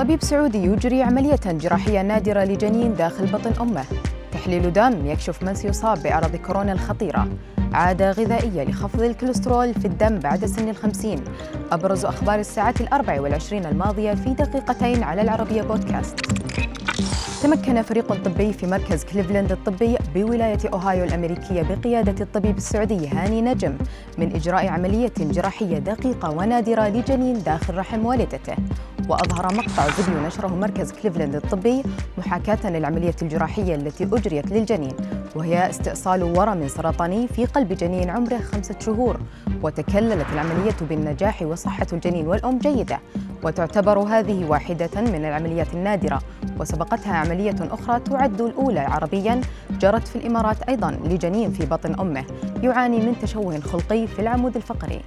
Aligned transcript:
طبيب 0.00 0.22
سعودي 0.22 0.58
يجري 0.58 1.02
عملية 1.02 1.40
جراحية 1.46 2.02
نادرة 2.02 2.44
لجنين 2.44 2.94
داخل 2.94 3.26
بطن 3.26 3.52
أمه. 3.60 3.84
تحليل 4.32 4.72
دم 4.72 5.06
يكشف 5.06 5.42
من 5.42 5.54
سيصاب 5.54 6.02
بأعراض 6.02 6.36
كورونا 6.36 6.72
الخطيرة. 6.72 7.28
عادة 7.72 8.10
غذائية 8.10 8.64
لخفض 8.64 9.02
الكوليسترول 9.02 9.74
في 9.74 9.84
الدم 9.84 10.18
بعد 10.18 10.44
سن 10.44 10.68
الخمسين. 10.68 11.24
أبرز 11.72 12.04
أخبار 12.04 12.38
الساعات 12.38 12.80
الأربع 12.80 13.20
والعشرين 13.20 13.66
الماضية 13.66 14.14
في 14.14 14.34
دقيقتين 14.34 15.02
على 15.02 15.22
العربية 15.22 15.62
بودكاست. 15.62 16.20
تمكن 17.42 17.82
فريق 17.82 18.12
طبي 18.12 18.52
في 18.52 18.66
مركز 18.66 19.04
كليفلاند 19.04 19.52
الطبي 19.52 19.96
بولاية 20.14 20.58
أوهايو 20.72 21.04
الأمريكية 21.04 21.62
بقيادة 21.62 22.24
الطبيب 22.24 22.56
السعودي 22.56 23.08
هاني 23.08 23.42
نجم 23.42 23.78
من 24.18 24.34
إجراء 24.34 24.68
عملية 24.68 25.12
جراحية 25.20 25.78
دقيقة 25.78 26.30
ونادرة 26.30 26.88
لجنين 26.88 27.42
داخل 27.42 27.76
رحم 27.76 28.06
والدته. 28.06 28.54
وأظهر 29.10 29.54
مقطع 29.54 29.82
فيديو 29.82 30.26
نشره 30.26 30.48
مركز 30.48 30.92
كليفلاند 30.92 31.36
الطبي 31.36 31.82
محاكاة 32.18 32.70
للعملية 32.70 33.14
الجراحية 33.22 33.74
التي 33.74 34.04
أجريت 34.04 34.52
للجنين 34.52 34.92
وهي 35.34 35.70
استئصال 35.70 36.22
ورم 36.22 36.68
سرطاني 36.68 37.28
في 37.28 37.46
قلب 37.46 37.72
جنين 37.72 38.10
عمره 38.10 38.38
خمسة 38.38 38.74
شهور. 38.80 39.20
وتكللت 39.62 40.26
العملية 40.32 40.76
بالنجاح 40.88 41.42
وصحة 41.42 41.86
الجنين 41.92 42.26
والأم 42.26 42.58
جيدة. 42.58 42.98
وتعتبر 43.42 43.98
هذه 43.98 44.44
واحدة 44.44 45.00
من 45.00 45.24
العمليات 45.24 45.74
النادرة. 45.74 46.22
وسبقتها 46.60 47.14
عملية 47.14 47.56
أخرى 47.60 48.00
تعد 48.00 48.40
الأولى 48.40 48.80
عربيا 48.80 49.40
جرت 49.80 50.08
في 50.08 50.16
الإمارات 50.16 50.62
أيضا 50.62 50.90
لجنين 50.90 51.52
في 51.52 51.66
بطن 51.66 52.00
أمه 52.00 52.24
يعاني 52.62 52.98
من 52.98 53.18
تشوه 53.22 53.60
خلقي 53.60 54.06
في 54.06 54.18
العمود 54.22 54.56
الفقري. 54.56 55.00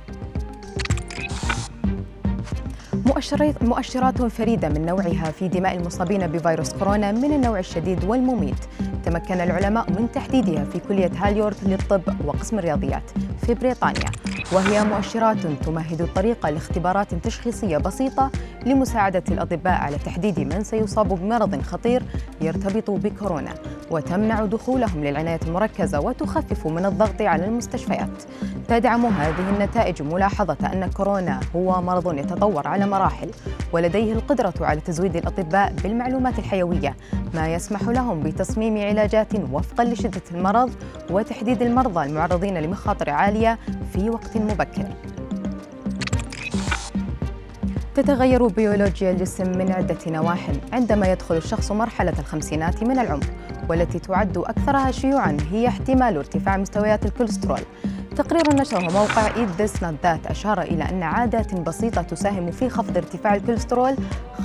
مؤشرات 3.61 4.21
فريدة 4.21 4.69
من 4.69 4.85
نوعها 4.85 5.31
في 5.31 5.47
دماء 5.47 5.75
المصابين 5.75 6.27
بفيروس 6.27 6.73
كورونا 6.73 7.11
من 7.11 7.33
النوع 7.33 7.59
الشديد 7.59 8.03
والمميت. 8.03 8.55
تمكن 9.05 9.33
العلماء 9.33 9.91
من 9.91 10.11
تحديدها 10.11 10.63
في 10.63 10.79
كلية 10.79 11.11
هاليورد 11.17 11.55
للطب 11.65 12.01
وقسم 12.25 12.59
الرياضيات 12.59 13.03
في 13.45 13.53
بريطانيا. 13.53 14.11
وهي 14.51 14.83
مؤشرات 14.83 15.37
تمهد 15.65 16.01
الطريق 16.01 16.49
لاختبارات 16.49 17.15
تشخيصية 17.15 17.77
بسيطة 17.77 18.31
لمساعدة 18.65 19.23
الأطباء 19.31 19.73
على 19.73 19.97
تحديد 19.97 20.39
من 20.39 20.63
سيصاب 20.63 21.07
بمرض 21.07 21.61
خطير 21.61 22.03
يرتبط 22.41 22.89
بكورونا 22.89 23.53
وتمنع 23.91 24.45
دخولهم 24.45 25.03
للعناية 25.03 25.39
المركزة 25.47 25.99
وتخفف 25.99 26.67
من 26.67 26.85
الضغط 26.85 27.21
على 27.21 27.45
المستشفيات. 27.45 28.23
تدعم 28.67 29.05
هذه 29.05 29.49
النتائج 29.49 30.01
ملاحظة 30.01 30.57
أن 30.73 30.89
كورونا 30.91 31.39
هو 31.55 31.81
مرض 31.81 32.17
يتطور 32.17 32.67
على 32.67 32.85
مراحل 32.85 33.29
ولديه 33.73 34.13
القدرة 34.13 34.53
على 34.61 34.81
تزويد 34.81 35.15
الأطباء 35.15 35.73
بالمعلومات 35.83 36.39
الحيوية 36.39 36.95
ما 37.33 37.53
يسمح 37.53 37.83
لهم 37.83 38.19
بتصميم 38.19 38.77
علاجات 38.77 39.35
وفقا 39.51 39.83
لشدة 39.83 40.21
المرض 40.31 40.71
وتحديد 41.09 41.61
المرضى 41.61 42.05
المعرضين 42.05 42.57
لمخاطر 42.57 43.09
عالية 43.09 43.59
في 43.93 44.09
وقت 44.09 44.37
مبكر. 44.37 44.85
تتغير 47.95 48.47
بيولوجيا 48.47 49.11
الجسم 49.11 49.57
من 49.57 49.71
عدة 49.71 49.97
نواح 50.07 50.49
عندما 50.73 51.11
يدخل 51.11 51.37
الشخص 51.37 51.71
مرحلة 51.71 52.13
الخمسينات 52.19 52.83
من 52.83 52.99
العمر 52.99 53.25
والتي 53.69 53.99
تعد 53.99 54.37
أكثرها 54.37 54.91
شيوعاً 54.91 55.37
هي 55.51 55.67
احتمال 55.67 56.17
ارتفاع 56.17 56.57
مستويات 56.57 57.05
الكوليسترول. 57.05 57.59
تقرير 58.17 58.55
نشره 58.55 58.79
موقع 58.79 59.35
Eat 59.35 59.49
This 59.61 59.83
Not 59.83 60.02
That 60.02 60.27
أشار 60.27 60.61
إلى 60.61 60.83
أن 60.83 61.03
عادات 61.03 61.55
بسيطة 61.55 62.01
تساهم 62.01 62.51
في 62.51 62.69
خفض 62.69 62.97
ارتفاع 62.97 63.35
الكوليسترول 63.35 63.95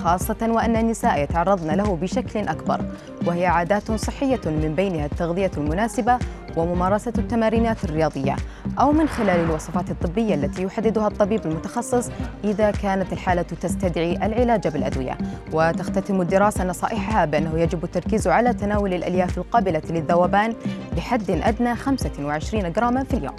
خاصة 0.05 0.37
وأن 0.43 0.77
النساء 0.77 1.23
يتعرضن 1.23 1.71
له 1.71 1.97
بشكل 1.97 2.49
أكبر 2.49 2.81
وهي 3.27 3.47
عادات 3.47 3.93
صحية 3.93 4.41
من 4.47 4.75
بينها 4.77 5.07
التغذية 5.07 5.51
المناسبة 5.57 6.19
وممارسة 6.57 7.13
التمارينات 7.19 7.85
الرياضية. 7.85 8.37
أو 8.81 8.93
من 8.93 9.09
خلال 9.09 9.41
الوصفات 9.41 9.91
الطبية 9.91 10.35
التي 10.35 10.63
يحددها 10.63 11.09
الطبيب 11.09 11.47
المتخصص 11.47 12.11
إذا 12.45 12.71
كانت 12.71 13.13
الحالة 13.13 13.43
تستدعي 13.43 14.17
العلاج 14.27 14.69
بالأدوية. 14.69 15.19
وتختتم 15.53 16.21
الدراسة 16.21 16.65
نصائحها 16.65 17.25
بأنه 17.25 17.61
يجب 17.61 17.85
التركيز 17.85 18.29
على 18.29 18.55
تناول 18.55 18.95
الألياف 18.95 19.39
القابلة 19.39 19.83
للذوبان 19.91 20.55
بحد 20.97 21.31
أدنى 21.31 21.77
25 21.77 22.73
جراما 22.73 23.05
في 23.05 23.15
اليوم. 23.15 23.37